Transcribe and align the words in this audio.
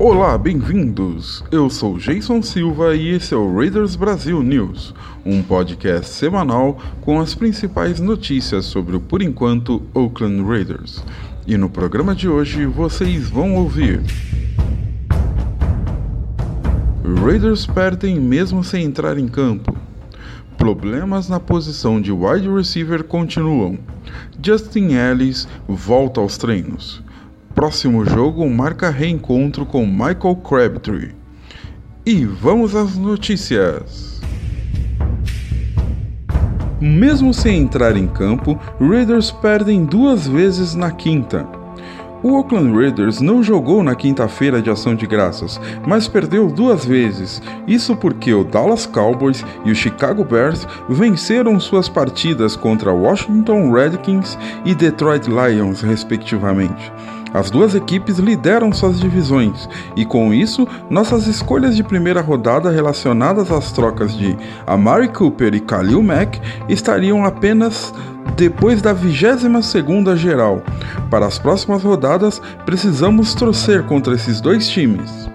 Olá, 0.00 0.38
bem-vindos! 0.38 1.42
Eu 1.50 1.68
sou 1.68 1.98
Jason 1.98 2.40
Silva 2.40 2.94
e 2.94 3.08
esse 3.08 3.34
é 3.34 3.36
o 3.36 3.52
Raiders 3.52 3.96
Brasil 3.96 4.40
News, 4.44 4.94
um 5.26 5.42
podcast 5.42 6.14
semanal 6.14 6.78
com 7.00 7.18
as 7.18 7.34
principais 7.34 7.98
notícias 7.98 8.66
sobre 8.66 8.94
o 8.94 9.00
por 9.00 9.20
enquanto 9.22 9.82
Oakland 9.92 10.44
Raiders. 10.44 11.04
E 11.48 11.56
no 11.56 11.68
programa 11.68 12.14
de 12.14 12.28
hoje 12.28 12.64
vocês 12.64 13.28
vão 13.28 13.56
ouvir. 13.56 14.00
Raiders 17.20 17.66
perdem 17.66 18.20
mesmo 18.20 18.62
sem 18.62 18.84
entrar 18.84 19.18
em 19.18 19.26
campo. 19.26 19.76
Problemas 20.56 21.28
na 21.28 21.40
posição 21.40 22.00
de 22.00 22.12
wide 22.12 22.48
receiver 22.48 23.02
continuam. 23.02 23.76
Justin 24.40 24.92
Ellis 24.92 25.48
volta 25.66 26.20
aos 26.20 26.38
treinos 26.38 27.02
próximo 27.54 28.04
jogo 28.04 28.48
marca 28.48 28.90
reencontro 28.90 29.66
com 29.66 29.86
Michael 29.86 30.36
Crabtree. 30.36 31.14
E 32.06 32.24
vamos 32.24 32.74
às 32.74 32.96
notícias. 32.96 34.20
Mesmo 36.80 37.34
sem 37.34 37.60
entrar 37.60 37.96
em 37.96 38.06
campo, 38.06 38.58
Raiders 38.80 39.30
perdem 39.30 39.84
duas 39.84 40.26
vezes 40.28 40.74
na 40.74 40.92
quinta. 40.92 41.46
O 42.20 42.32
Oakland 42.32 42.72
Raiders 42.74 43.20
não 43.20 43.44
jogou 43.44 43.80
na 43.82 43.94
quinta-feira 43.94 44.60
de 44.60 44.68
ação 44.68 44.94
de 44.96 45.06
graças, 45.06 45.60
mas 45.86 46.08
perdeu 46.08 46.48
duas 46.48 46.84
vezes. 46.84 47.40
Isso 47.66 47.96
porque 47.96 48.32
o 48.34 48.42
Dallas 48.42 48.86
Cowboys 48.86 49.44
e 49.64 49.70
o 49.70 49.74
Chicago 49.74 50.24
Bears 50.24 50.66
venceram 50.88 51.60
suas 51.60 51.88
partidas 51.88 52.56
contra 52.56 52.92
Washington 52.92 53.70
Redskins 53.70 54.36
e 54.64 54.74
Detroit 54.74 55.28
Lions, 55.28 55.80
respectivamente. 55.80 56.92
As 57.32 57.50
duas 57.50 57.74
equipes 57.74 58.18
lideram 58.18 58.72
suas 58.72 58.98
divisões 58.98 59.68
e, 59.94 60.04
com 60.04 60.32
isso, 60.32 60.66
nossas 60.88 61.26
escolhas 61.26 61.76
de 61.76 61.82
primeira 61.82 62.20
rodada 62.20 62.70
relacionadas 62.70 63.50
às 63.50 63.72
trocas 63.72 64.16
de 64.16 64.36
Amari 64.66 65.08
Cooper 65.08 65.54
e 65.54 65.60
Khalil 65.60 66.02
Mack 66.02 66.40
estariam 66.68 67.24
apenas 67.24 67.92
depois 68.36 68.80
da 68.80 68.94
22ª 68.94 70.16
geral. 70.16 70.62
Para 71.10 71.26
as 71.26 71.38
próximas 71.38 71.82
rodadas, 71.82 72.40
precisamos 72.64 73.34
torcer 73.34 73.84
contra 73.84 74.14
esses 74.14 74.40
dois 74.40 74.68
times. 74.68 75.28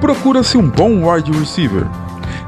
Procura-se 0.00 0.56
um 0.56 0.68
bom 0.68 1.08
wide 1.08 1.30
receiver. 1.32 1.86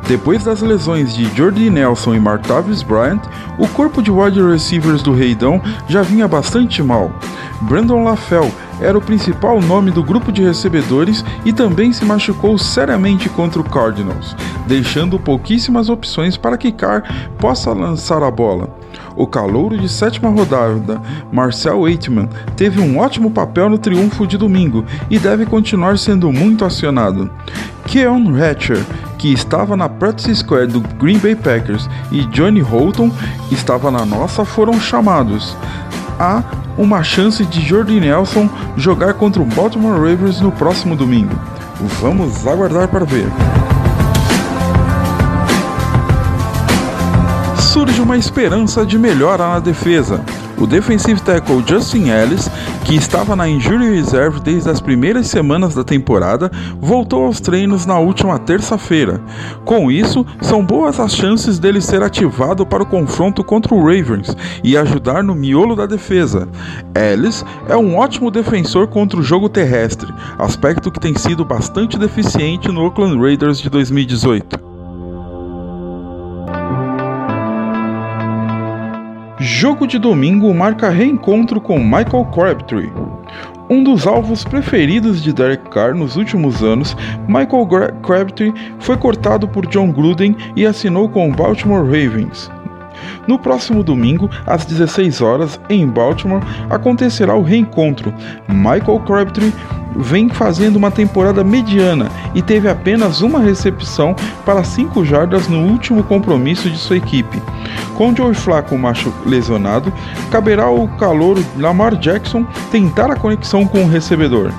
Depois 0.09 0.43
das 0.45 0.61
lesões 0.61 1.15
de 1.15 1.25
Jordi 1.37 1.71
Nelson 1.71 2.15
e 2.15 2.21
Martavis 2.21 2.83
Bryant, 2.83 3.21
o 3.59 3.69
corpo 3.69 4.03
de 4.03 4.11
wide 4.11 4.43
receivers 4.43 5.03
do 5.03 5.13
Reidão 5.13 5.61
já 5.89 6.03
vinha 6.03 6.27
bastante 6.27 6.83
mal. 6.83 7.13
Brandon 7.63 8.03
LaFell 8.03 8.51
era 8.81 8.97
o 8.97 9.03
principal 9.03 9.61
nome 9.61 9.91
do 9.91 10.03
grupo 10.03 10.33
de 10.33 10.43
recebedores 10.43 11.25
e 11.45 11.53
também 11.53 11.93
se 11.93 12.05
machucou 12.05 12.57
seriamente 12.57 13.29
contra 13.29 13.61
o 13.61 13.65
Cardinals, 13.65 14.35
deixando 14.67 15.19
pouquíssimas 15.19 15.91
opções 15.91 16.37
para 16.37 16.57
que 16.57 16.73
Carr 16.73 17.03
possa 17.39 17.73
lançar 17.73 18.23
a 18.23 18.31
bola. 18.31 18.75
O 19.15 19.27
calouro 19.27 19.77
de 19.77 19.89
sétima 19.89 20.31
rodada, 20.31 21.01
Marcel 21.31 21.83
Waitman, 21.83 22.29
teve 22.57 22.81
um 22.81 22.99
ótimo 22.99 23.31
papel 23.31 23.69
no 23.69 23.79
triunfo 23.79 24.27
de 24.27 24.39
domingo 24.39 24.85
e 25.11 25.19
deve 25.19 25.45
continuar 25.45 25.99
sendo 25.99 26.33
muito 26.33 26.65
acionado. 26.65 27.31
Keon 27.87 28.35
Hatcher, 28.35 28.83
que 29.21 29.31
estava 29.35 29.77
na 29.77 29.87
practice 29.87 30.37
squad 30.37 30.73
do 30.73 30.81
Green 30.97 31.19
Bay 31.19 31.37
Packers, 31.37 31.89
e 32.11 32.25
Johnny 32.25 32.61
Holton 32.61 33.13
estava 33.53 33.91
na 33.91 34.07
nossa, 34.07 34.47
foram 34.47 34.81
chamados. 34.81 35.55
Há 36.19 36.43
uma 36.79 37.03
chance 37.03 37.45
de 37.45 37.61
Jordi 37.61 38.01
Nelson 38.01 38.49
jogar 38.79 39.13
contra 39.15 39.43
o 39.43 39.45
Baltimore 39.45 39.93
Ravens 39.93 40.41
no 40.41 40.51
próximo 40.51 40.97
domingo. 40.97 41.39
Vamos 42.01 42.47
aguardar 42.47 42.89
para 42.89 43.05
ver. 43.05 43.27
Surge 47.71 48.03
uma 48.03 48.17
esperança 48.17 48.85
de 48.85 48.99
melhora 48.99 49.47
na 49.47 49.61
defesa. 49.61 50.25
O 50.59 50.67
defensive 50.67 51.23
tackle 51.23 51.63
Justin 51.65 52.09
Ellis, 52.09 52.51
que 52.85 52.97
estava 52.97 53.37
na 53.37 53.49
injury 53.49 53.95
reserve 53.95 54.41
desde 54.41 54.69
as 54.69 54.81
primeiras 54.81 55.29
semanas 55.29 55.73
da 55.73 55.85
temporada, 55.85 56.51
voltou 56.81 57.27
aos 57.27 57.39
treinos 57.39 57.87
na 57.87 57.97
última 57.97 58.41
terça-feira. 58.41 59.23
Com 59.65 59.89
isso, 59.89 60.27
são 60.41 60.67
boas 60.67 60.99
as 60.99 61.15
chances 61.15 61.61
dele 61.61 61.81
ser 61.81 62.03
ativado 62.03 62.67
para 62.67 62.83
o 62.83 62.87
confronto 62.87 63.45
contra 63.45 63.73
o 63.73 63.79
Ravens 63.85 64.37
e 64.65 64.77
ajudar 64.77 65.23
no 65.23 65.37
miolo 65.37 65.77
da 65.77 65.87
defesa. 65.87 66.49
Ellis 66.93 67.45
é 67.69 67.77
um 67.77 67.97
ótimo 67.97 68.33
defensor 68.33 68.89
contra 68.89 69.21
o 69.21 69.23
jogo 69.23 69.49
terrestre, 69.49 70.13
aspecto 70.37 70.91
que 70.91 70.99
tem 70.99 71.17
sido 71.17 71.45
bastante 71.45 71.97
deficiente 71.97 72.67
no 72.69 72.83
Oakland 72.83 73.17
Raiders 73.17 73.61
de 73.61 73.71
2018. 73.71 74.70
Jogo 79.61 79.87
de 79.87 79.99
domingo 79.99 80.55
marca 80.55 80.89
reencontro 80.89 81.61
com 81.61 81.79
Michael 81.79 82.25
Crabtree. 82.33 82.91
Um 83.69 83.85
dos 83.85 84.07
alvos 84.07 84.43
preferidos 84.43 85.23
de 85.23 85.35
Derek 85.35 85.69
Carr 85.69 85.95
nos 85.95 86.17
últimos 86.17 86.63
anos, 86.63 86.97
Michael 87.29 87.69
Crabtree 88.03 88.55
foi 88.79 88.97
cortado 88.97 89.47
por 89.47 89.67
John 89.67 89.93
Gruden 89.93 90.35
e 90.57 90.65
assinou 90.65 91.11
com 91.11 91.29
o 91.29 91.35
Baltimore 91.35 91.85
Ravens. 91.85 92.51
No 93.29 93.39
próximo 93.39 93.85
domingo, 93.85 94.31
às 94.47 94.65
16 94.65 95.21
horas, 95.21 95.61
em 95.69 95.87
Baltimore, 95.87 96.43
acontecerá 96.71 97.35
o 97.35 97.43
reencontro. 97.43 98.15
Michael 98.49 99.01
Crabtree 99.01 99.53
vem 99.95 100.29
fazendo 100.29 100.77
uma 100.77 100.91
temporada 100.91 101.43
mediana 101.43 102.09
e 102.35 102.43
teve 102.43 102.69
apenas 102.69 103.21
uma 103.21 103.41
recepção 103.41 104.15
para 104.45 104.65
5 104.65 105.05
jardas 105.05 105.49
no 105.49 105.61
último 105.61 106.03
compromisso 106.03 106.71
de 106.71 106.79
sua 106.79 106.97
equipe. 106.97 107.43
Com 107.97 108.15
Joe 108.15 108.35
Flacco 108.35 108.77
macho 108.79 109.13
lesionado, 109.27 109.93
caberá 110.31 110.65
ao 110.65 110.89
calor 110.89 111.39
Lamar 111.57 111.97
Jackson 111.97 112.45
tentar 112.71 113.11
a 113.11 113.17
conexão 113.17 113.67
com 113.67 113.85
o 113.85 113.89
recebedor. 113.89 114.53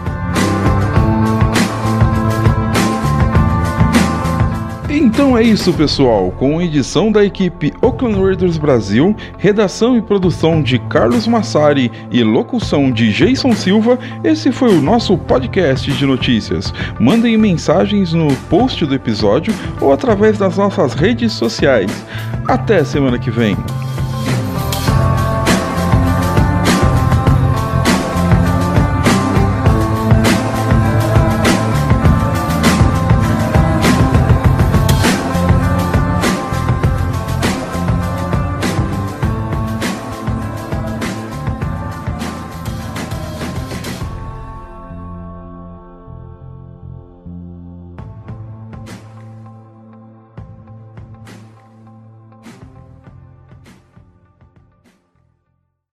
Então 5.22 5.38
é 5.38 5.44
isso, 5.44 5.72
pessoal. 5.72 6.32
Com 6.32 6.60
edição 6.60 7.12
da 7.12 7.24
equipe 7.24 7.72
Oakland 7.80 8.20
Raiders 8.20 8.58
Brasil, 8.58 9.16
redação 9.38 9.96
e 9.96 10.02
produção 10.02 10.64
de 10.64 10.80
Carlos 10.80 11.28
Massari 11.28 11.92
e 12.10 12.24
locução 12.24 12.92
de 12.92 13.14
Jason 13.14 13.54
Silva, 13.54 14.00
esse 14.24 14.52
foi 14.52 14.76
o 14.76 14.82
nosso 14.82 15.16
podcast 15.16 15.92
de 15.92 16.06
notícias. 16.08 16.74
Mandem 17.00 17.38
mensagens 17.38 18.14
no 18.14 18.36
post 18.50 18.84
do 18.84 18.96
episódio 18.96 19.54
ou 19.80 19.94
através 19.94 20.40
das 20.40 20.58
nossas 20.58 20.96
redes 20.96 21.34
sociais. 21.34 22.04
Até 22.48 22.84
semana 22.84 23.20
que 23.20 23.30
vem. 23.30 23.56